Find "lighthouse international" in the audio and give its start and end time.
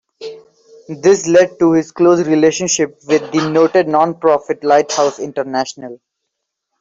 4.63-5.99